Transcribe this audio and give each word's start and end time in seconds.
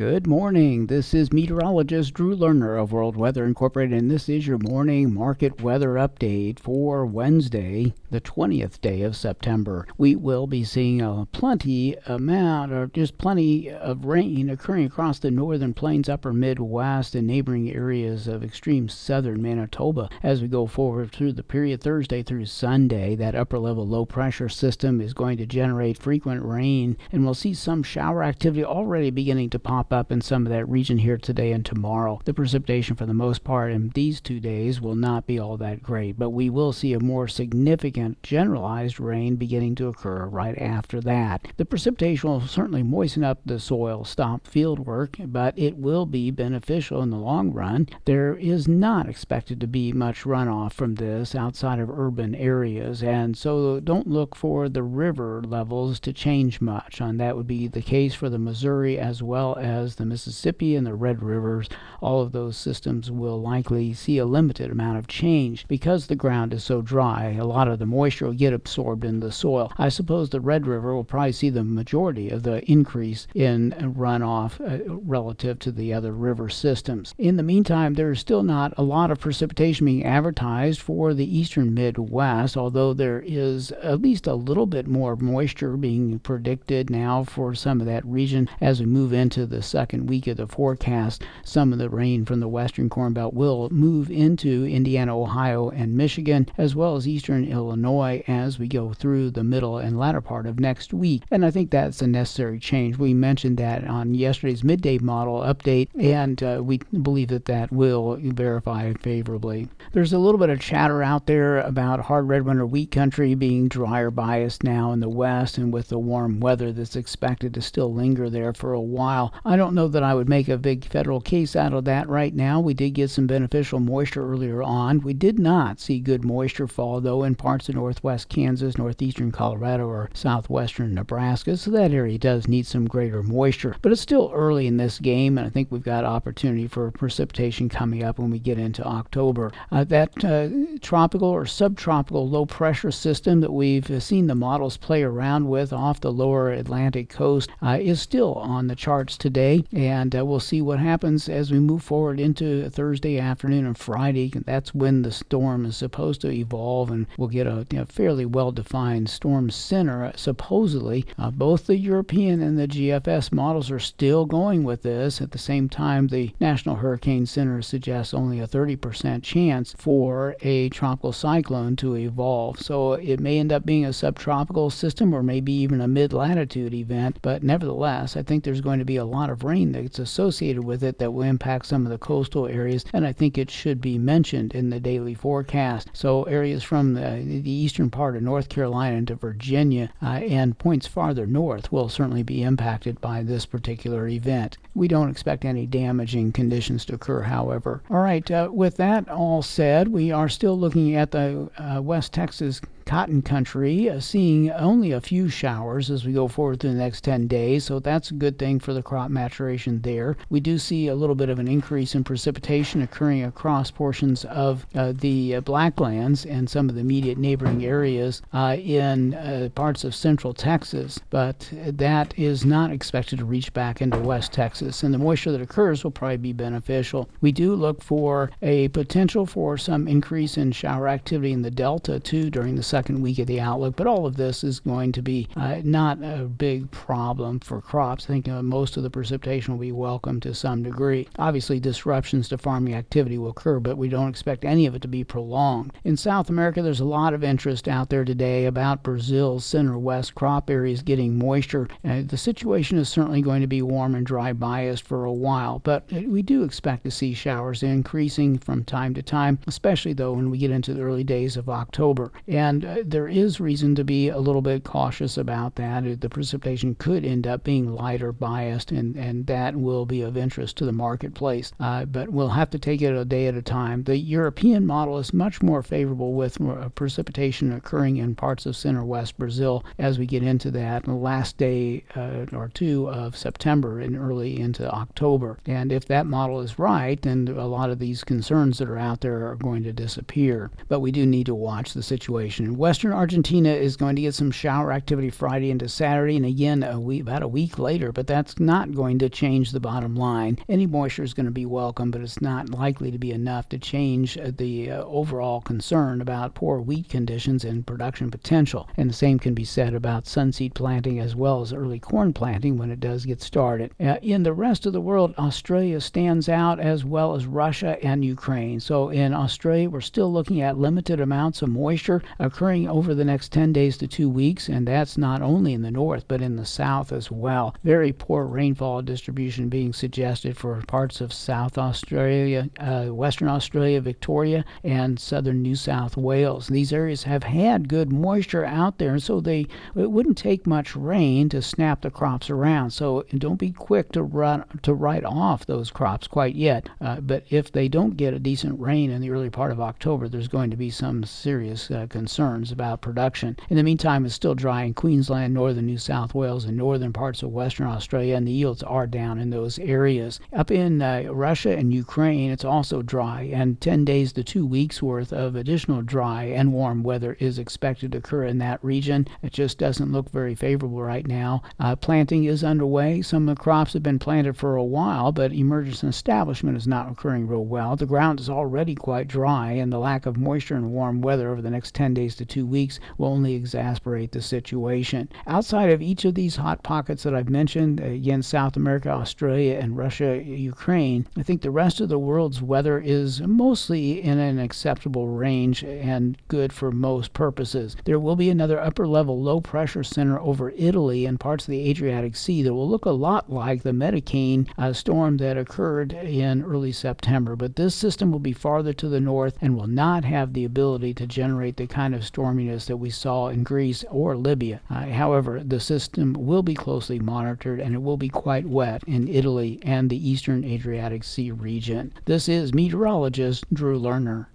Good 0.00 0.26
morning. 0.26 0.86
This 0.86 1.12
is 1.12 1.30
meteorologist 1.30 2.14
Drew 2.14 2.34
Lerner 2.34 2.82
of 2.82 2.90
World 2.90 3.18
Weather 3.18 3.44
Incorporated, 3.44 3.98
and 3.98 4.10
this 4.10 4.30
is 4.30 4.46
your 4.46 4.56
morning 4.56 5.12
market 5.12 5.60
weather 5.60 5.96
update 5.96 6.58
for 6.58 7.04
Wednesday, 7.04 7.92
the 8.10 8.22
20th 8.22 8.80
day 8.80 9.02
of 9.02 9.14
September. 9.14 9.86
We 9.98 10.16
will 10.16 10.46
be 10.46 10.64
seeing 10.64 11.02
a 11.02 11.26
plenty 11.32 11.96
amount, 12.06 12.72
or 12.72 12.86
just 12.86 13.18
plenty 13.18 13.70
of 13.70 14.06
rain 14.06 14.48
occurring 14.48 14.86
across 14.86 15.18
the 15.18 15.30
northern 15.30 15.74
plains, 15.74 16.08
upper 16.08 16.32
Midwest, 16.32 17.14
and 17.14 17.26
neighboring 17.26 17.70
areas 17.70 18.26
of 18.26 18.42
extreme 18.42 18.88
southern 18.88 19.42
Manitoba 19.42 20.08
as 20.22 20.40
we 20.40 20.48
go 20.48 20.64
forward 20.66 21.12
through 21.12 21.34
the 21.34 21.42
period 21.42 21.82
Thursday 21.82 22.22
through 22.22 22.46
Sunday. 22.46 23.16
That 23.16 23.34
upper 23.34 23.58
level 23.58 23.86
low 23.86 24.06
pressure 24.06 24.48
system 24.48 25.02
is 25.02 25.12
going 25.12 25.36
to 25.36 25.44
generate 25.44 25.98
frequent 25.98 26.42
rain, 26.42 26.96
and 27.12 27.22
we'll 27.22 27.34
see 27.34 27.52
some 27.52 27.82
shower 27.82 28.24
activity 28.24 28.64
already 28.64 29.10
beginning 29.10 29.50
to 29.50 29.58
pop 29.58 29.89
up 29.92 30.12
in 30.12 30.20
some 30.20 30.46
of 30.46 30.52
that 30.52 30.68
region 30.68 30.98
here 30.98 31.16
today 31.16 31.52
and 31.52 31.64
tomorrow. 31.64 32.20
The 32.24 32.34
precipitation, 32.34 32.96
for 32.96 33.06
the 33.06 33.14
most 33.14 33.44
part, 33.44 33.72
in 33.72 33.90
these 33.90 34.20
two 34.20 34.40
days 34.40 34.80
will 34.80 34.94
not 34.94 35.26
be 35.26 35.38
all 35.38 35.56
that 35.58 35.82
great, 35.82 36.18
but 36.18 36.30
we 36.30 36.50
will 36.50 36.72
see 36.72 36.92
a 36.92 37.00
more 37.00 37.28
significant 37.28 38.22
generalized 38.22 39.00
rain 39.00 39.36
beginning 39.36 39.74
to 39.76 39.88
occur 39.88 40.26
right 40.26 40.56
after 40.58 41.00
that. 41.00 41.48
The 41.56 41.64
precipitation 41.64 42.30
will 42.30 42.40
certainly 42.42 42.82
moisten 42.82 43.24
up 43.24 43.40
the 43.44 43.58
soil, 43.58 44.04
stop 44.04 44.46
field 44.46 44.80
work, 44.80 45.16
but 45.18 45.58
it 45.58 45.76
will 45.76 46.06
be 46.06 46.30
beneficial 46.30 47.02
in 47.02 47.10
the 47.10 47.16
long 47.16 47.52
run. 47.52 47.88
There 48.04 48.34
is 48.34 48.68
not 48.68 49.08
expected 49.08 49.60
to 49.60 49.66
be 49.66 49.92
much 49.92 50.24
runoff 50.24 50.72
from 50.72 50.96
this 50.96 51.34
outside 51.34 51.80
of 51.80 51.90
urban 51.90 52.34
areas, 52.34 53.02
and 53.02 53.36
so 53.36 53.80
don't 53.80 54.06
look 54.06 54.36
for 54.36 54.68
the 54.68 54.82
river 54.82 55.42
levels 55.44 55.98
to 56.00 56.12
change 56.12 56.60
much. 56.60 57.00
And 57.00 57.18
that 57.20 57.36
would 57.36 57.46
be 57.46 57.66
the 57.66 57.82
case 57.82 58.14
for 58.14 58.28
the 58.28 58.38
Missouri 58.38 58.98
as 58.98 59.22
well 59.22 59.56
as 59.58 59.79
the 59.80 60.06
Mississippi 60.06 60.76
and 60.76 60.86
the 60.86 60.94
Red 60.94 61.22
Rivers, 61.22 61.68
all 62.00 62.22
of 62.22 62.32
those 62.32 62.56
systems 62.56 63.10
will 63.10 63.40
likely 63.40 63.92
see 63.92 64.18
a 64.18 64.24
limited 64.26 64.70
amount 64.70 64.98
of 64.98 65.06
change 65.06 65.66
because 65.68 66.06
the 66.06 66.16
ground 66.16 66.52
is 66.52 66.64
so 66.64 66.82
dry. 66.82 67.32
A 67.32 67.44
lot 67.44 67.68
of 67.68 67.78
the 67.78 67.86
moisture 67.86 68.26
will 68.26 68.34
get 68.34 68.52
absorbed 68.52 69.04
in 69.04 69.20
the 69.20 69.32
soil. 69.32 69.72
I 69.78 69.88
suppose 69.88 70.30
the 70.30 70.40
Red 70.40 70.66
River 70.66 70.94
will 70.94 71.04
probably 71.04 71.32
see 71.32 71.50
the 71.50 71.64
majority 71.64 72.28
of 72.28 72.42
the 72.42 72.68
increase 72.70 73.26
in 73.34 73.72
runoff 73.96 74.60
uh, 74.60 74.84
relative 74.94 75.58
to 75.60 75.72
the 75.72 75.92
other 75.92 76.12
river 76.12 76.48
systems. 76.48 77.14
In 77.18 77.36
the 77.36 77.42
meantime, 77.42 77.94
there 77.94 78.10
is 78.10 78.20
still 78.20 78.42
not 78.42 78.74
a 78.76 78.82
lot 78.82 79.10
of 79.10 79.20
precipitation 79.20 79.86
being 79.86 80.04
advertised 80.04 80.80
for 80.80 81.14
the 81.14 81.38
eastern 81.38 81.72
Midwest, 81.74 82.56
although 82.56 82.92
there 82.92 83.22
is 83.24 83.72
at 83.72 84.02
least 84.02 84.26
a 84.26 84.34
little 84.34 84.66
bit 84.66 84.86
more 84.86 85.16
moisture 85.16 85.76
being 85.76 86.18
predicted 86.18 86.90
now 86.90 87.24
for 87.24 87.54
some 87.54 87.80
of 87.80 87.86
that 87.86 88.04
region 88.04 88.48
as 88.60 88.80
we 88.80 88.86
move 88.86 89.12
into 89.12 89.46
the 89.46 89.59
second 89.62 90.08
week 90.08 90.26
of 90.26 90.36
the 90.36 90.46
forecast, 90.46 91.22
some 91.44 91.72
of 91.72 91.78
the 91.78 91.88
rain 91.88 92.24
from 92.24 92.40
the 92.40 92.48
western 92.48 92.88
Corn 92.88 93.12
Belt 93.12 93.34
will 93.34 93.68
move 93.70 94.10
into 94.10 94.64
Indiana, 94.66 95.18
Ohio, 95.18 95.70
and 95.70 95.96
Michigan, 95.96 96.46
as 96.58 96.74
well 96.74 96.96
as 96.96 97.08
eastern 97.08 97.44
Illinois 97.44 98.22
as 98.26 98.58
we 98.58 98.68
go 98.68 98.92
through 98.92 99.30
the 99.30 99.44
middle 99.44 99.78
and 99.78 99.98
latter 99.98 100.20
part 100.20 100.46
of 100.46 100.60
next 100.60 100.92
week. 100.92 101.22
And 101.30 101.44
I 101.44 101.50
think 101.50 101.70
that's 101.70 102.02
a 102.02 102.06
necessary 102.06 102.58
change. 102.58 102.98
We 102.98 103.14
mentioned 103.14 103.58
that 103.58 103.86
on 103.86 104.14
yesterday's 104.14 104.64
midday 104.64 104.98
model 104.98 105.40
update, 105.40 105.88
and 105.98 106.42
uh, 106.42 106.60
we 106.62 106.78
believe 106.78 107.28
that 107.28 107.46
that 107.46 107.72
will 107.72 108.18
verify 108.20 108.92
favorably. 108.94 109.68
There's 109.92 110.12
a 110.12 110.18
little 110.18 110.38
bit 110.38 110.50
of 110.50 110.60
chatter 110.60 111.02
out 111.02 111.26
there 111.26 111.58
about 111.58 112.00
hard 112.00 112.28
red 112.28 112.44
winter 112.44 112.66
wheat 112.66 112.90
country 112.90 113.34
being 113.34 113.68
drier 113.68 114.10
biased 114.10 114.62
now 114.62 114.92
in 114.92 115.00
the 115.00 115.08
west, 115.08 115.58
and 115.58 115.72
with 115.72 115.88
the 115.88 115.98
warm 115.98 116.40
weather 116.40 116.72
that's 116.72 116.96
expected 116.96 117.54
to 117.54 117.60
still 117.60 117.92
linger 117.92 118.30
there 118.30 118.52
for 118.52 118.72
a 118.72 118.80
while. 118.80 119.32
I 119.50 119.56
don't 119.56 119.74
know 119.74 119.88
that 119.88 120.04
I 120.04 120.14
would 120.14 120.28
make 120.28 120.48
a 120.48 120.56
big 120.56 120.84
federal 120.84 121.20
case 121.20 121.56
out 121.56 121.72
of 121.72 121.84
that 121.86 122.08
right 122.08 122.32
now. 122.32 122.60
We 122.60 122.72
did 122.72 122.90
get 122.90 123.10
some 123.10 123.26
beneficial 123.26 123.80
moisture 123.80 124.24
earlier 124.24 124.62
on. 124.62 125.00
We 125.00 125.12
did 125.12 125.40
not 125.40 125.80
see 125.80 125.98
good 125.98 126.24
moisture 126.24 126.68
fall, 126.68 127.00
though, 127.00 127.24
in 127.24 127.34
parts 127.34 127.68
of 127.68 127.74
northwest 127.74 128.28
Kansas, 128.28 128.78
northeastern 128.78 129.32
Colorado, 129.32 129.88
or 129.88 130.08
southwestern 130.14 130.94
Nebraska, 130.94 131.56
so 131.56 131.72
that 131.72 131.90
area 131.90 132.16
does 132.16 132.46
need 132.46 132.64
some 132.64 132.86
greater 132.86 133.24
moisture. 133.24 133.74
But 133.82 133.90
it's 133.90 134.00
still 134.00 134.30
early 134.32 134.68
in 134.68 134.76
this 134.76 135.00
game, 135.00 135.36
and 135.36 135.48
I 135.48 135.50
think 135.50 135.72
we've 135.72 135.82
got 135.82 136.04
opportunity 136.04 136.68
for 136.68 136.92
precipitation 136.92 137.68
coming 137.68 138.04
up 138.04 138.20
when 138.20 138.30
we 138.30 138.38
get 138.38 138.56
into 138.56 138.86
October. 138.86 139.50
Uh, 139.72 139.82
that 139.82 140.24
uh, 140.24 140.48
tropical 140.80 141.28
or 141.28 141.44
subtropical 141.44 142.28
low 142.28 142.46
pressure 142.46 142.92
system 142.92 143.40
that 143.40 143.52
we've 143.52 144.00
seen 144.00 144.28
the 144.28 144.36
models 144.36 144.76
play 144.76 145.02
around 145.02 145.48
with 145.48 145.72
off 145.72 146.00
the 146.00 146.12
lower 146.12 146.52
Atlantic 146.52 147.08
coast 147.08 147.50
uh, 147.60 147.76
is 147.80 148.00
still 148.00 148.34
on 148.34 148.68
the 148.68 148.76
charts 148.76 149.18
today 149.18 149.39
today, 149.40 149.64
and 149.72 150.14
uh, 150.14 150.24
we'll 150.24 150.40
see 150.40 150.60
what 150.60 150.78
happens 150.78 151.28
as 151.28 151.50
we 151.50 151.58
move 151.58 151.82
forward 151.82 152.20
into 152.20 152.68
Thursday 152.68 153.18
afternoon 153.18 153.64
and 153.64 153.78
Friday. 153.78 154.30
That's 154.44 154.74
when 154.74 155.02
the 155.02 155.10
storm 155.10 155.64
is 155.64 155.76
supposed 155.76 156.20
to 156.22 156.30
evolve, 156.30 156.90
and 156.90 157.06
we'll 157.16 157.28
get 157.28 157.46
a 157.46 157.66
you 157.70 157.78
know, 157.78 157.84
fairly 157.86 158.26
well 158.26 158.52
defined 158.52 159.08
storm 159.08 159.50
center. 159.50 160.12
Supposedly, 160.14 161.06
uh, 161.18 161.30
both 161.30 161.66
the 161.66 161.76
European 161.76 162.42
and 162.42 162.58
the 162.58 162.68
GFS 162.68 163.32
models 163.32 163.70
are 163.70 163.78
still 163.78 164.26
going 164.26 164.62
with 164.62 164.82
this. 164.82 165.20
At 165.20 165.30
the 165.30 165.38
same 165.38 165.68
time, 165.68 166.08
the 166.08 166.34
National 166.38 166.76
Hurricane 166.76 167.24
Center 167.24 167.62
suggests 167.62 168.12
only 168.12 168.40
a 168.40 168.46
30% 168.46 169.22
chance 169.22 169.74
for 169.78 170.36
a 170.42 170.68
tropical 170.68 171.12
cyclone 171.12 171.76
to 171.76 171.96
evolve. 171.96 172.60
So 172.60 172.94
it 172.94 173.20
may 173.20 173.38
end 173.38 173.52
up 173.52 173.64
being 173.64 173.86
a 173.86 173.92
subtropical 173.92 174.70
system 174.70 175.14
or 175.14 175.22
maybe 175.22 175.52
even 175.52 175.80
a 175.80 175.88
mid 175.88 176.12
latitude 176.12 176.74
event, 176.74 177.18
but 177.22 177.42
nevertheless, 177.42 178.16
I 178.16 178.22
think 178.22 178.44
there's 178.44 178.60
going 178.60 178.80
to 178.80 178.84
be 178.84 178.96
a 178.96 179.04
lot 179.04 179.29
of 179.30 179.44
rain 179.44 179.72
that's 179.72 179.98
associated 179.98 180.64
with 180.64 180.82
it 180.82 180.98
that 180.98 181.12
will 181.12 181.22
impact 181.22 181.66
some 181.66 181.86
of 181.86 181.90
the 181.90 181.98
coastal 181.98 182.46
areas, 182.46 182.84
and 182.92 183.06
I 183.06 183.12
think 183.12 183.38
it 183.38 183.50
should 183.50 183.80
be 183.80 183.98
mentioned 183.98 184.54
in 184.54 184.70
the 184.70 184.80
daily 184.80 185.14
forecast. 185.14 185.88
So 185.92 186.24
areas 186.24 186.62
from 186.62 186.94
the, 186.94 187.22
the 187.24 187.50
eastern 187.50 187.90
part 187.90 188.16
of 188.16 188.22
North 188.22 188.48
Carolina 188.48 188.96
into 188.96 189.14
Virginia 189.14 189.90
uh, 190.02 190.06
and 190.06 190.58
points 190.58 190.86
farther 190.86 191.26
north 191.26 191.72
will 191.72 191.88
certainly 191.88 192.22
be 192.22 192.42
impacted 192.42 193.00
by 193.00 193.22
this 193.22 193.46
particular 193.46 194.08
event. 194.08 194.58
We 194.74 194.88
don't 194.88 195.10
expect 195.10 195.44
any 195.44 195.66
damaging 195.66 196.32
conditions 196.32 196.84
to 196.86 196.94
occur, 196.94 197.22
however. 197.22 197.82
All 197.90 197.98
right, 198.00 198.28
uh, 198.30 198.48
with 198.52 198.76
that 198.76 199.08
all 199.08 199.42
said, 199.42 199.88
we 199.88 200.10
are 200.10 200.28
still 200.28 200.58
looking 200.58 200.94
at 200.94 201.10
the 201.10 201.50
uh, 201.58 201.80
West 201.82 202.12
Texas 202.12 202.60
cotton 202.90 203.22
country, 203.22 203.88
uh, 203.88 204.00
seeing 204.00 204.50
only 204.50 204.90
a 204.90 205.00
few 205.00 205.28
showers 205.28 205.92
as 205.92 206.04
we 206.04 206.12
go 206.12 206.26
forward 206.26 206.58
through 206.58 206.72
the 206.72 206.76
next 206.76 207.04
10 207.04 207.28
days. 207.28 207.62
So 207.62 207.78
that's 207.78 208.10
a 208.10 208.14
good 208.14 208.36
thing 208.36 208.58
for 208.58 208.74
the 208.74 208.82
crop 208.82 209.12
maturation 209.12 209.80
there. 209.82 210.16
We 210.28 210.40
do 210.40 210.58
see 210.58 210.88
a 210.88 210.96
little 210.96 211.14
bit 211.14 211.28
of 211.28 211.38
an 211.38 211.46
increase 211.46 211.94
in 211.94 212.02
precipitation 212.02 212.82
occurring 212.82 213.22
across 213.22 213.70
portions 213.70 214.24
of 214.24 214.66
uh, 214.74 214.92
the 214.96 215.36
uh, 215.36 215.40
Blacklands 215.42 216.26
and 216.28 216.50
some 216.50 216.68
of 216.68 216.74
the 216.74 216.80
immediate 216.80 217.16
neighboring 217.16 217.64
areas 217.64 218.22
uh, 218.32 218.56
in 218.58 219.14
uh, 219.14 219.50
parts 219.54 219.84
of 219.84 219.94
central 219.94 220.34
Texas, 220.34 220.98
but 221.10 221.48
that 221.52 222.12
is 222.18 222.44
not 222.44 222.72
expected 222.72 223.20
to 223.20 223.24
reach 223.24 223.52
back 223.52 223.80
into 223.80 224.00
West 224.00 224.32
Texas. 224.32 224.82
And 224.82 224.92
the 224.92 224.98
moisture 224.98 225.30
that 225.30 225.40
occurs 225.40 225.84
will 225.84 225.92
probably 225.92 226.16
be 226.16 226.32
beneficial. 226.32 227.08
We 227.20 227.30
do 227.30 227.54
look 227.54 227.84
for 227.84 228.32
a 228.42 228.66
potential 228.70 229.26
for 229.26 229.56
some 229.56 229.86
increase 229.86 230.36
in 230.36 230.50
shower 230.50 230.88
activity 230.88 231.30
in 231.30 231.42
the 231.42 231.52
Delta 231.52 232.00
too 232.00 232.30
during 232.30 232.56
the 232.56 232.64
second 232.64 232.79
second 232.80 233.02
week 233.02 233.18
of 233.18 233.26
the 233.26 233.38
outlook. 233.38 233.76
But 233.76 233.86
all 233.86 234.06
of 234.06 234.16
this 234.16 234.42
is 234.42 234.58
going 234.58 234.92
to 234.92 235.02
be 235.02 235.28
uh, 235.36 235.60
not 235.62 235.98
a 236.02 236.24
big 236.24 236.70
problem 236.70 237.38
for 237.40 237.60
crops. 237.60 238.04
I 238.04 238.06
think 238.06 238.26
uh, 238.26 238.42
most 238.42 238.78
of 238.78 238.82
the 238.82 238.88
precipitation 238.88 239.52
will 239.52 239.60
be 239.60 239.70
welcome 239.70 240.18
to 240.20 240.32
some 240.32 240.62
degree. 240.62 241.06
Obviously, 241.18 241.60
disruptions 241.60 242.30
to 242.30 242.38
farming 242.38 242.74
activity 242.74 243.18
will 243.18 243.28
occur, 243.28 243.60
but 243.60 243.76
we 243.76 243.90
don't 243.90 244.08
expect 244.08 244.46
any 244.46 244.64
of 244.64 244.74
it 244.74 244.80
to 244.80 244.88
be 244.88 245.04
prolonged. 245.04 245.72
In 245.84 245.94
South 245.94 246.30
America, 246.30 246.62
there's 246.62 246.80
a 246.80 246.86
lot 246.86 247.12
of 247.12 247.22
interest 247.22 247.68
out 247.68 247.90
there 247.90 248.02
today 248.02 248.46
about 248.46 248.82
Brazil's 248.82 249.44
center 249.44 249.78
west 249.78 250.14
crop 250.14 250.48
areas 250.48 250.80
getting 250.80 251.18
moisture. 251.18 251.68
Uh, 251.84 252.00
the 252.06 252.16
situation 252.16 252.78
is 252.78 252.88
certainly 252.88 253.20
going 253.20 253.42
to 253.42 253.46
be 253.46 253.60
warm 253.60 253.94
and 253.94 254.06
dry 254.06 254.32
biased 254.32 254.84
for 254.84 255.04
a 255.04 255.12
while, 255.12 255.58
but 255.58 255.84
uh, 255.92 256.00
we 256.06 256.22
do 256.22 256.44
expect 256.44 256.84
to 256.84 256.90
see 256.90 257.12
showers 257.12 257.62
increasing 257.62 258.38
from 258.38 258.64
time 258.64 258.94
to 258.94 259.02
time, 259.02 259.38
especially 259.46 259.92
though 259.92 260.14
when 260.14 260.30
we 260.30 260.38
get 260.38 260.50
into 260.50 260.72
the 260.72 260.80
early 260.80 261.04
days 261.04 261.36
of 261.36 261.50
October. 261.50 262.10
And 262.26 262.64
uh, 262.64 262.69
there 262.84 263.08
is 263.08 263.40
reason 263.40 263.74
to 263.74 263.84
be 263.84 264.08
a 264.08 264.18
little 264.18 264.42
bit 264.42 264.64
cautious 264.64 265.16
about 265.16 265.56
that. 265.56 266.00
The 266.00 266.08
precipitation 266.08 266.74
could 266.74 267.04
end 267.04 267.26
up 267.26 267.44
being 267.44 267.74
lighter 267.74 268.12
biased, 268.12 268.70
and, 268.70 268.96
and 268.96 269.26
that 269.26 269.56
will 269.56 269.86
be 269.86 270.02
of 270.02 270.16
interest 270.16 270.56
to 270.58 270.64
the 270.64 270.72
marketplace. 270.72 271.52
Uh, 271.58 271.84
but 271.84 272.10
we'll 272.10 272.28
have 272.28 272.50
to 272.50 272.58
take 272.58 272.82
it 272.82 272.94
a 272.94 273.04
day 273.04 273.26
at 273.26 273.34
a 273.34 273.42
time. 273.42 273.84
The 273.84 273.98
European 273.98 274.66
model 274.66 274.98
is 274.98 275.12
much 275.12 275.42
more 275.42 275.62
favorable 275.62 276.14
with 276.14 276.40
uh, 276.40 276.68
precipitation 276.70 277.52
occurring 277.52 277.96
in 277.96 278.14
parts 278.14 278.46
of 278.46 278.56
center 278.56 278.84
west 278.84 279.18
Brazil 279.18 279.64
as 279.78 279.98
we 279.98 280.06
get 280.06 280.22
into 280.22 280.50
that 280.52 280.86
last 280.86 281.36
day 281.36 281.84
uh, 281.96 282.26
or 282.32 282.48
two 282.52 282.88
of 282.88 283.16
September 283.16 283.80
and 283.80 283.96
early 283.96 284.38
into 284.38 284.70
October. 284.70 285.38
And 285.46 285.72
if 285.72 285.86
that 285.86 286.06
model 286.06 286.40
is 286.40 286.58
right, 286.58 287.00
then 287.00 287.28
a 287.28 287.46
lot 287.46 287.70
of 287.70 287.78
these 287.78 288.04
concerns 288.04 288.58
that 288.58 288.68
are 288.68 288.78
out 288.78 289.00
there 289.00 289.26
are 289.26 289.36
going 289.36 289.62
to 289.64 289.72
disappear. 289.72 290.50
But 290.68 290.80
we 290.80 290.92
do 290.92 291.06
need 291.06 291.26
to 291.26 291.34
watch 291.34 291.72
the 291.72 291.82
situation 291.82 292.56
western 292.60 292.92
Argentina 292.92 293.48
is 293.48 293.74
going 293.74 293.96
to 293.96 294.02
get 294.02 294.12
some 294.12 294.30
shower 294.30 294.70
activity 294.70 295.08
Friday 295.08 295.50
into 295.50 295.66
Saturday, 295.66 296.14
and 296.14 296.26
again 296.26 296.62
a 296.62 296.78
week, 296.78 297.00
about 297.00 297.22
a 297.22 297.28
week 297.28 297.58
later. 297.58 297.90
But 297.90 298.06
that's 298.06 298.38
not 298.38 298.74
going 298.74 298.98
to 298.98 299.08
change 299.08 299.50
the 299.50 299.60
bottom 299.60 299.96
line. 299.96 300.36
Any 300.46 300.66
moisture 300.66 301.02
is 301.02 301.14
going 301.14 301.24
to 301.24 301.32
be 301.32 301.46
welcome, 301.46 301.90
but 301.90 302.02
it's 302.02 302.20
not 302.20 302.50
likely 302.50 302.90
to 302.90 302.98
be 302.98 303.12
enough 303.12 303.48
to 303.48 303.58
change 303.58 304.18
uh, 304.18 304.32
the 304.36 304.72
uh, 304.72 304.84
overall 304.84 305.40
concern 305.40 306.02
about 306.02 306.34
poor 306.34 306.60
wheat 306.60 306.90
conditions 306.90 307.46
and 307.46 307.66
production 307.66 308.10
potential. 308.10 308.68
And 308.76 308.90
the 308.90 308.94
same 308.94 309.18
can 309.18 309.32
be 309.32 309.44
said 309.44 309.72
about 309.72 310.04
sunseed 310.04 310.52
planting 310.52 311.00
as 311.00 311.16
well 311.16 311.40
as 311.40 311.54
early 311.54 311.78
corn 311.78 312.12
planting 312.12 312.58
when 312.58 312.70
it 312.70 312.78
does 312.78 313.06
get 313.06 313.22
started. 313.22 313.72
Uh, 313.80 313.96
in 314.02 314.22
the 314.22 314.34
rest 314.34 314.66
of 314.66 314.74
the 314.74 314.82
world, 314.82 315.14
Australia 315.16 315.80
stands 315.80 316.28
out 316.28 316.60
as 316.60 316.84
well 316.84 317.14
as 317.14 317.24
Russia 317.24 317.82
and 317.82 318.04
Ukraine. 318.04 318.60
So 318.60 318.90
in 318.90 319.14
Australia, 319.14 319.70
we're 319.70 319.80
still 319.80 320.12
looking 320.12 320.42
at 320.42 320.58
limited 320.58 321.00
amounts 321.00 321.40
of 321.40 321.48
moisture 321.48 322.02
occurring 322.18 322.39
over 322.40 322.94
the 322.94 323.04
next 323.04 323.32
10 323.32 323.52
days 323.52 323.76
to 323.76 323.86
two 323.86 324.08
weeks, 324.08 324.48
and 324.48 324.66
that's 324.66 324.96
not 324.96 325.20
only 325.20 325.52
in 325.52 325.60
the 325.60 325.70
north 325.70 326.04
but 326.08 326.22
in 326.22 326.36
the 326.36 326.46
south 326.46 326.90
as 326.90 327.10
well. 327.10 327.54
Very 327.62 327.92
poor 327.92 328.24
rainfall 328.24 328.80
distribution 328.80 329.50
being 329.50 329.74
suggested 329.74 330.38
for 330.38 330.62
parts 330.66 331.02
of 331.02 331.12
South 331.12 331.58
Australia, 331.58 332.48
uh, 332.58 332.86
Western 332.86 333.28
Australia, 333.28 333.80
Victoria, 333.80 334.42
and 334.64 334.98
southern 334.98 335.42
New 335.42 335.54
South 335.54 335.98
Wales. 335.98 336.48
These 336.48 336.72
areas 336.72 337.02
have 337.02 337.24
had 337.24 337.68
good 337.68 337.92
moisture 337.92 338.44
out 338.44 338.78
there, 338.78 338.98
so 338.98 339.20
they 339.20 339.46
it 339.76 339.90
wouldn't 339.90 340.16
take 340.16 340.46
much 340.46 340.74
rain 340.74 341.28
to 341.28 341.42
snap 341.42 341.82
the 341.82 341.90
crops 341.90 342.30
around. 342.30 342.70
So 342.70 343.04
don't 343.18 343.38
be 343.38 343.52
quick 343.52 343.92
to 343.92 344.02
run 344.02 344.44
to 344.62 344.72
write 344.72 345.04
off 345.04 345.44
those 345.44 345.70
crops 345.70 346.06
quite 346.06 346.34
yet. 346.34 346.70
Uh, 346.80 347.00
but 347.00 347.24
if 347.28 347.52
they 347.52 347.68
don't 347.68 347.98
get 347.98 348.14
a 348.14 348.18
decent 348.18 348.58
rain 348.58 348.90
in 348.90 349.02
the 349.02 349.10
early 349.10 349.28
part 349.28 349.52
of 349.52 349.60
October, 349.60 350.08
there's 350.08 350.28
going 350.28 350.50
to 350.50 350.56
be 350.56 350.70
some 350.70 351.04
serious 351.04 351.70
uh, 351.70 351.86
concerns 352.30 352.52
about 352.52 352.80
production. 352.80 353.36
In 353.48 353.56
the 353.56 353.64
meantime, 353.64 354.06
it's 354.06 354.14
still 354.14 354.36
dry 354.36 354.62
in 354.62 354.72
Queensland, 354.72 355.34
northern 355.34 355.66
New 355.66 355.78
South 355.78 356.14
Wales, 356.14 356.44
and 356.44 356.56
northern 356.56 356.92
parts 356.92 357.24
of 357.24 357.32
Western 357.32 357.66
Australia, 357.66 358.14
and 358.14 358.24
the 358.24 358.30
yields 358.30 358.62
are 358.62 358.86
down 358.86 359.18
in 359.18 359.30
those 359.30 359.58
areas. 359.58 360.20
Up 360.32 360.52
in 360.52 360.80
uh, 360.80 361.06
Russia 361.10 361.56
and 361.56 361.74
Ukraine, 361.74 362.30
it's 362.30 362.44
also 362.44 362.82
dry, 362.82 363.22
and 363.32 363.60
10 363.60 363.84
days 363.84 364.12
to 364.12 364.22
two 364.22 364.46
weeks 364.46 364.80
worth 364.80 365.12
of 365.12 365.34
additional 365.34 365.82
dry 365.82 366.22
and 366.22 366.52
warm 366.52 366.84
weather 366.84 367.16
is 367.18 367.36
expected 367.36 367.90
to 367.90 367.98
occur 367.98 368.24
in 368.24 368.38
that 368.38 368.62
region. 368.62 369.08
It 369.22 369.32
just 369.32 369.58
doesn't 369.58 369.90
look 369.90 370.08
very 370.10 370.36
favorable 370.36 370.82
right 370.82 371.08
now. 371.08 371.42
Uh, 371.58 371.74
planting 371.74 372.24
is 372.24 372.44
underway. 372.44 373.02
Some 373.02 373.28
of 373.28 373.34
the 373.34 373.42
crops 373.42 373.72
have 373.72 373.82
been 373.82 373.98
planted 373.98 374.36
for 374.36 374.54
a 374.54 374.62
while, 374.62 375.10
but 375.10 375.32
emergence 375.32 375.82
and 375.82 375.90
establishment 375.90 376.56
is 376.56 376.68
not 376.68 376.92
occurring 376.92 377.26
real 377.26 377.44
well. 377.44 377.74
The 377.74 377.86
ground 377.86 378.20
is 378.20 378.30
already 378.30 378.76
quite 378.76 379.08
dry, 379.08 379.50
and 379.50 379.72
the 379.72 379.80
lack 379.80 380.06
of 380.06 380.16
moisture 380.16 380.54
and 380.54 380.70
warm 380.70 381.00
weather 381.00 381.32
over 381.32 381.42
the 381.42 381.50
next 381.50 381.74
10 381.74 381.92
days 381.94 382.19
to 382.20 382.26
two 382.26 382.44
weeks 382.44 382.78
will 382.98 383.08
only 383.08 383.34
exasperate 383.34 384.12
the 384.12 384.20
situation. 384.20 385.08
Outside 385.26 385.70
of 385.70 385.80
each 385.80 386.04
of 386.04 386.14
these 386.14 386.36
hot 386.36 386.62
pockets 386.62 387.02
that 387.02 387.14
I've 387.14 387.30
mentioned, 387.30 387.80
again, 387.80 388.22
South 388.22 388.56
America, 388.56 388.90
Australia, 388.90 389.58
and 389.58 389.76
Russia, 389.76 390.22
Ukraine, 390.22 391.06
I 391.16 391.22
think 391.22 391.40
the 391.40 391.50
rest 391.50 391.80
of 391.80 391.88
the 391.88 391.98
world's 391.98 392.42
weather 392.42 392.78
is 392.78 393.22
mostly 393.22 394.02
in 394.02 394.18
an 394.18 394.38
acceptable 394.38 395.08
range 395.08 395.64
and 395.64 396.18
good 396.28 396.52
for 396.52 396.70
most 396.70 397.14
purposes. 397.14 397.74
There 397.86 397.98
will 397.98 398.16
be 398.16 398.28
another 398.28 398.60
upper 398.60 398.86
level 398.86 399.22
low 399.22 399.40
pressure 399.40 399.82
center 399.82 400.20
over 400.20 400.50
Italy 400.50 401.06
and 401.06 401.18
parts 401.18 401.44
of 401.44 401.52
the 401.52 401.70
Adriatic 401.70 402.16
Sea 402.16 402.42
that 402.42 402.52
will 402.52 402.68
look 402.68 402.84
a 402.84 402.90
lot 402.90 403.32
like 403.32 403.62
the 403.62 403.72
Medicane 403.72 404.46
uh, 404.58 404.74
storm 404.74 405.16
that 405.16 405.38
occurred 405.38 405.94
in 405.94 406.42
early 406.42 406.72
September. 406.72 407.34
But 407.34 407.56
this 407.56 407.74
system 407.74 408.12
will 408.12 408.18
be 408.18 408.34
farther 408.34 408.74
to 408.74 408.88
the 408.88 409.00
north 409.00 409.38
and 409.40 409.56
will 409.56 409.66
not 409.66 410.04
have 410.04 410.34
the 410.34 410.44
ability 410.44 410.92
to 410.94 411.06
generate 411.06 411.56
the 411.56 411.66
kind 411.66 411.94
of 411.94 412.04
storminess 412.10 412.66
that 412.66 412.78
we 412.78 412.90
saw 412.90 413.28
in 413.28 413.42
Greece 413.42 413.84
or 413.90 414.16
Libya. 414.16 414.60
Uh, 414.68 414.86
however, 414.86 415.42
the 415.44 415.60
system 415.60 416.14
will 416.14 416.42
be 416.42 416.54
closely 416.54 416.98
monitored 416.98 417.60
and 417.60 417.74
it 417.74 417.82
will 417.82 417.96
be 417.96 418.08
quite 418.08 418.46
wet 418.46 418.82
in 418.86 419.08
Italy 419.08 419.60
and 419.62 419.88
the 419.90 420.08
eastern 420.08 420.44
Adriatic 420.44 421.04
Sea 421.04 421.30
region. 421.30 421.92
This 422.06 422.28
is 422.28 422.54
meteorologist 422.54 423.44
Drew 423.52 423.78
Lerner. 423.78 424.26